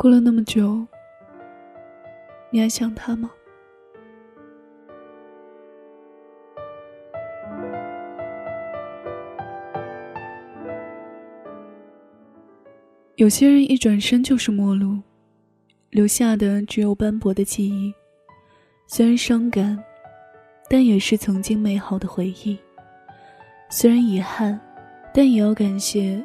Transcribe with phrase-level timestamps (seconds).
[0.00, 0.86] 过了那么久，
[2.50, 3.28] 你还想他吗？
[13.16, 15.02] 有些人一转身就是陌路，
[15.90, 17.92] 留下的只有斑驳的记忆。
[18.86, 19.76] 虽然伤感，
[20.70, 22.56] 但也是曾经美好的回忆。
[23.68, 24.60] 虽然遗憾，
[25.12, 26.24] 但也要感谢，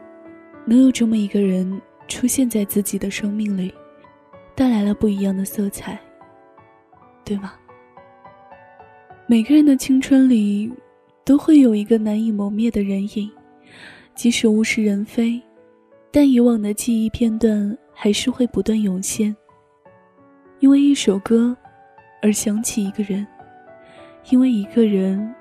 [0.64, 3.74] 能有这么一个人出现在自己的生命里，
[4.56, 6.00] 带来了不一样的色彩，
[7.24, 7.54] 对吗？
[9.26, 10.72] 每个人的青春里，
[11.24, 13.32] 都会有一个难以磨灭的人影，
[14.14, 15.42] 即使物是人非。
[16.12, 19.36] 但以往的记忆片段还是会不断涌现。
[20.60, 21.58] 因为一首歌，
[22.22, 23.26] 而想起一个人；
[24.30, 25.34] 因为一个人，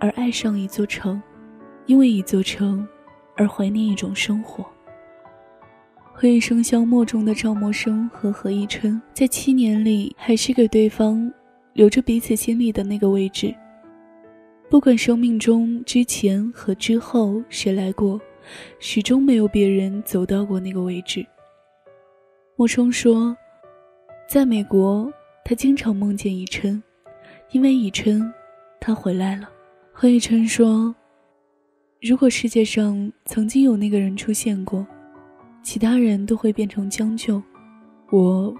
[0.00, 1.20] 而爱上一座城；
[1.84, 2.88] 因为一座城，
[3.36, 4.64] 而怀念一种生活。
[6.18, 11.30] 《何以笙箫默》中的赵默笙和何以琛，在七年里还是给对方
[11.74, 13.54] 留着彼此心里的那个位置。
[14.70, 18.18] 不管生命中之前和之后谁来过。
[18.78, 21.26] 始终没有别人走到过那个位置。
[22.54, 23.36] 莫生说，
[24.28, 25.12] 在美国，
[25.44, 26.80] 他经常梦见以琛，
[27.50, 28.32] 因为以琛，
[28.80, 29.50] 他回来了。
[29.92, 30.94] 何以琛说，
[32.00, 34.86] 如果世界上曾经有那个人出现过，
[35.66, 37.42] 其他人都会变成将就，
[38.12, 38.54] 我，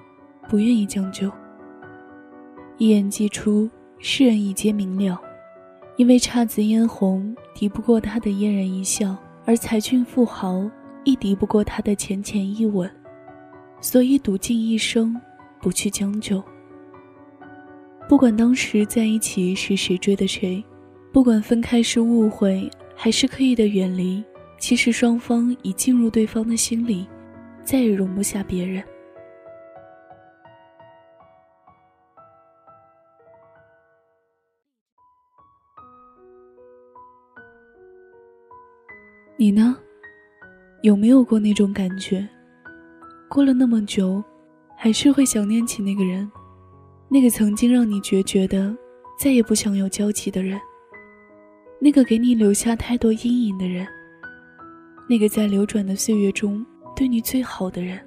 [0.49, 1.31] 不愿意将就。
[2.79, 5.17] 一言既出，世人已皆明了，
[5.99, 9.17] 因为姹紫嫣红敌不过他的嫣然一笑。
[9.45, 10.69] 而才俊富豪
[11.05, 12.91] 亦敌不过他的浅浅一吻，
[13.81, 15.17] 所以赌尽一生，
[15.61, 16.43] 不去将就。
[18.09, 20.61] 不管当时在一起是谁追的谁，
[21.13, 24.25] 不管分开是误会还是刻意的远离，
[24.59, 27.07] 其实双方已进入对方的心里，
[27.63, 28.83] 再也容不下别人。
[39.39, 39.77] 你呢？
[40.83, 42.27] 有没有过那种感觉？
[43.29, 44.23] 过了那么久，
[44.77, 46.31] 还是会想念起那个人，
[47.09, 48.75] 那个曾经让你决绝的、
[49.19, 50.59] 再也不想有交集的人，
[51.79, 53.87] 那个给你留下太多阴影的人，
[55.09, 57.99] 那个在流转的岁月中对你最好的人。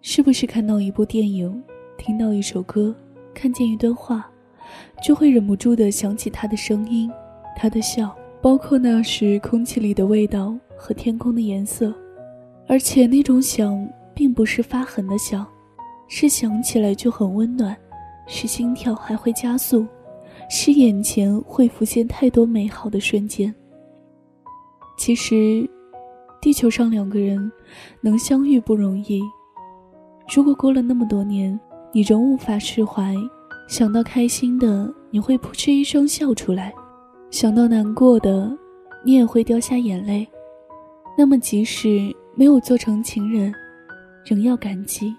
[0.00, 1.62] 是不是看到一部电影，
[1.96, 2.94] 听到一首歌，
[3.34, 4.30] 看见一段话，
[5.02, 7.10] 就会忍不住的想起他的声音，
[7.56, 8.14] 他的笑？
[8.40, 11.92] 包括那时空气里的味道和天空的颜色，
[12.68, 15.44] 而且那种想并不是发狠的想，
[16.06, 17.76] 是想起来就很温暖，
[18.28, 19.84] 是心跳还会加速，
[20.48, 23.52] 是眼前会浮现太多美好的瞬间。
[24.96, 25.68] 其实，
[26.40, 27.50] 地球上两个人
[28.00, 29.20] 能相遇不容易。
[30.34, 31.58] 如果过了那么多年，
[31.92, 33.14] 你仍无法释怀，
[33.66, 36.72] 想到开心的，你会扑哧一声笑出来。
[37.30, 38.50] 想到难过的，
[39.04, 40.26] 你也会掉下眼泪。
[41.16, 43.52] 那么，即使没有做成情人，
[44.24, 45.14] 仍要感激。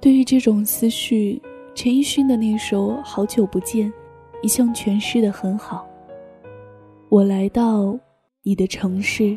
[0.00, 1.40] 对于这种思绪，
[1.74, 3.88] 陈奕迅的那首《好久不见》
[4.42, 5.86] 一向诠释的很好。
[7.08, 7.96] 我来到
[8.42, 9.36] 你的城市，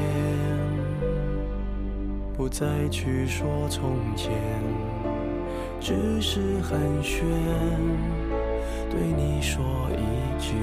[2.51, 4.31] 再去说从前。
[5.79, 7.23] 只是寒暄，
[8.87, 9.63] 对你说
[9.97, 10.53] 一句，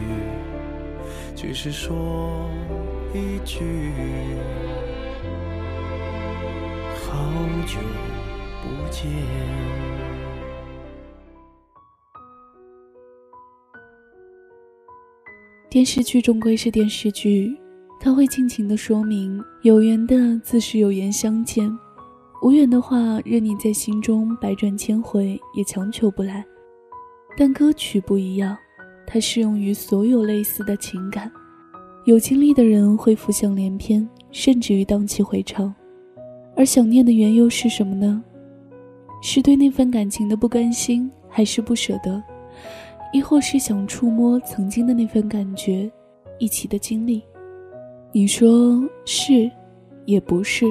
[1.35, 2.49] 只是说
[3.12, 3.93] 一句，
[7.02, 7.19] 好
[7.67, 7.81] 久
[8.62, 9.11] 不见。
[15.69, 17.58] 电视剧终归是电视剧，
[18.00, 21.70] 他会尽情的说明有缘的自是有缘相见。
[22.40, 26.44] 无缘的话，任你在心中百转千回，也强求不来。
[27.36, 28.56] 但歌曲不一样，
[29.06, 31.30] 它适用于所有类似的情感。
[32.04, 35.74] 有经历的人会浮想联翩，甚至于荡气回肠。
[36.56, 38.22] 而想念的缘由是什么呢？
[39.20, 42.22] 是对那份感情的不甘心，还是不舍得？
[43.12, 45.90] 亦或是想触摸曾经的那份感觉，
[46.38, 47.22] 一起的经历？
[48.10, 49.50] 你说是，
[50.06, 50.64] 也不是。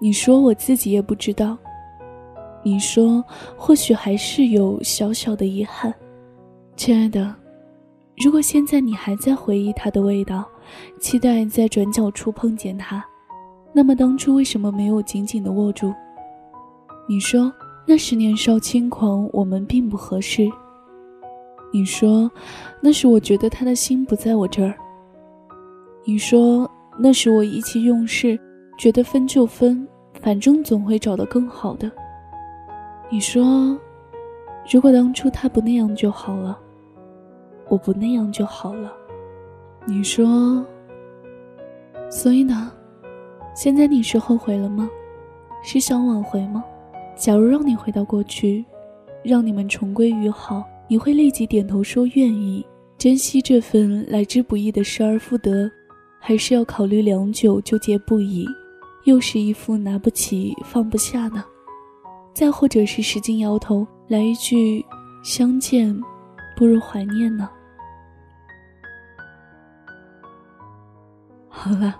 [0.00, 1.56] 你说我自己也不知道。
[2.64, 3.24] 你说
[3.56, 5.94] 或许还是有小小的遗憾，
[6.74, 7.32] 亲爱的。
[8.16, 10.44] 如果现在你还在回忆他的味道，
[10.98, 13.04] 期待在转角处碰见他，
[13.72, 15.94] 那么当初为什么没有紧紧的握住？
[17.08, 17.52] 你说
[17.86, 20.50] 那时年少轻狂，我们并不合适。
[21.72, 22.28] 你说
[22.80, 24.74] 那时我觉得他的心不在我这儿。
[26.06, 28.38] 你说那时我意气用事。
[28.78, 29.88] 觉得分就分，
[30.20, 31.90] 反正总会找到更好的。
[33.08, 33.74] 你说，
[34.70, 36.58] 如果当初他不那样就好了，
[37.70, 38.92] 我不那样就好了。
[39.86, 40.62] 你说，
[42.10, 42.70] 所以呢？
[43.54, 44.90] 现在你是后悔了吗？
[45.62, 46.62] 是想挽回吗？
[47.16, 48.62] 假如让你回到过去，
[49.22, 52.62] 让你们重归于好，你会立即点头说愿意，
[52.98, 55.70] 珍惜这份来之不易的失而复得，
[56.28, 58.44] 还是要考虑良久，纠结不已？
[59.04, 61.44] 又是一副拿不起放不下呢，
[62.34, 64.84] 再或者是使劲摇头，来一句
[65.22, 65.96] “相见
[66.56, 67.48] 不如怀念”呢？
[71.48, 71.96] 好了，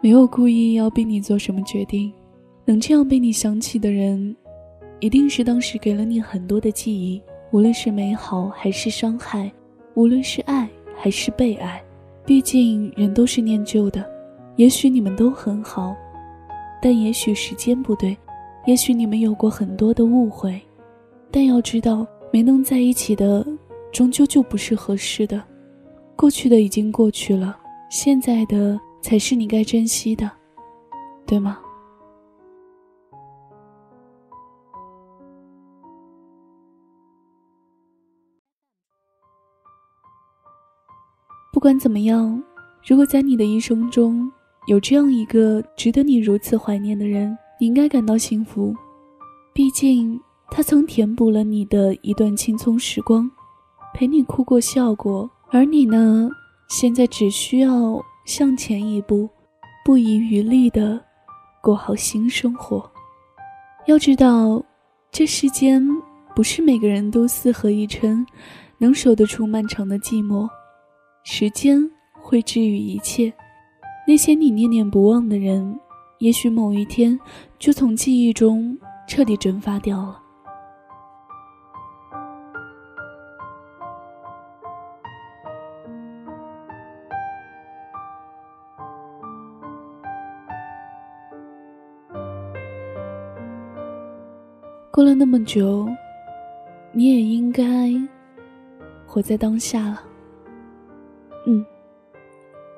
[0.00, 2.12] 没有故意要逼你做什么决定，
[2.64, 4.36] 能这样被你想起的人，
[5.00, 7.20] 一定是当时给了你很多的记忆，
[7.50, 9.50] 无论是美好还是伤害，
[9.94, 11.82] 无论是爱还是被爱，
[12.24, 14.04] 毕竟人都是念旧的。
[14.56, 15.96] 也许你们都很好，
[16.80, 18.16] 但也许时间不对，
[18.66, 20.60] 也许你们有过很多的误会，
[21.30, 23.44] 但要知道，没能在一起的，
[23.92, 25.42] 终究就不是合适的。
[26.14, 27.56] 过去的已经过去了，
[27.90, 30.30] 现在的才是你该珍惜的，
[31.26, 31.58] 对吗？
[41.64, 42.42] 不管怎么样，
[42.86, 44.30] 如果在你的一生中，
[44.66, 48.76] 有这样一个值得你如此怀念的人，你应该感到幸福。
[49.54, 50.20] 毕竟
[50.50, 53.30] 他曾填补了你的一段青葱时光，
[53.94, 56.28] 陪你哭过笑过，而你呢，
[56.68, 59.26] 现在只需要向前一步，
[59.86, 61.02] 不遗余力的
[61.62, 62.86] 过好新生活。
[63.86, 64.62] 要知道，
[65.10, 65.82] 这世间
[66.36, 68.26] 不是每个人都四合一称，
[68.76, 70.46] 能守得住漫长的寂寞。
[71.26, 73.32] 时间会治愈一切。
[74.06, 75.80] 那些你念念不忘的人，
[76.18, 77.18] 也许某一天
[77.58, 78.78] 就从记忆中
[79.08, 80.20] 彻底蒸发掉了。
[94.92, 95.88] 过了那么久，
[96.92, 97.90] 你也应该
[99.06, 100.02] 活在当下了。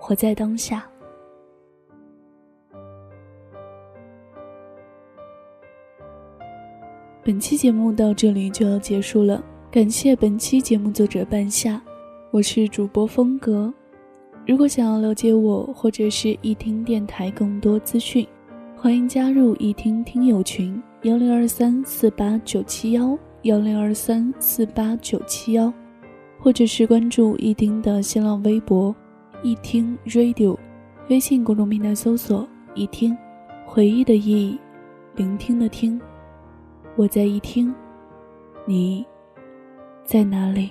[0.07, 0.89] 活在当下。
[7.25, 11.83] 本期节目到这里就要结束了，感谢本期节目作者半夏，
[12.31, 13.75] 我是主播风格。
[14.47, 18.25] 如果想要了解我或者是一听电台更多资讯，
[18.77, 25.73] 欢迎加入一听听友群幺零二三四八九七幺幺零二三四八九七幺，
[26.39, 28.95] 或者是关注一听的新浪微博
[29.43, 30.57] 一听 radio，
[31.09, 33.17] 微信公众平台搜索一听，
[33.65, 34.59] 回忆的忆，
[35.15, 36.01] 聆听的听。
[36.97, 37.75] 我在一听，
[38.65, 39.05] 你
[40.05, 40.71] 在哪里？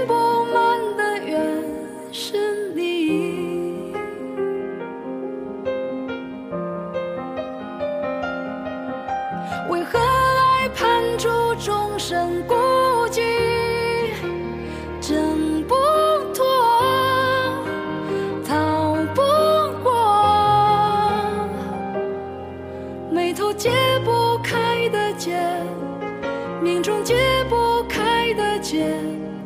[28.71, 28.83] 开的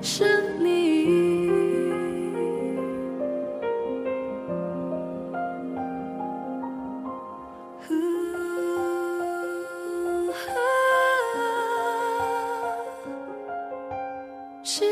[0.02, 0.24] 结，是
[0.60, 0.86] 你。
[14.68, 14.84] 失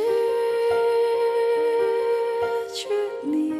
[2.73, 2.89] 去
[3.23, 3.53] 你，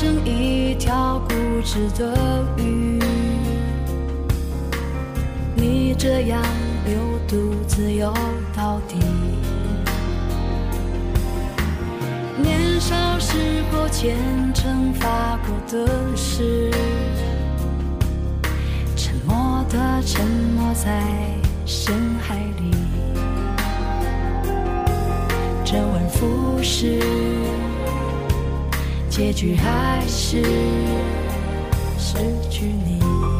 [0.00, 3.00] 成一条固执的鱼，
[5.56, 6.40] 你这样
[6.86, 8.14] 流独自游
[8.56, 8.94] 到底。
[12.40, 13.36] 年少时
[13.72, 14.16] 候虔
[14.54, 16.70] 诚发过的誓，
[29.18, 30.40] 结局还是
[31.98, 33.37] 失去你。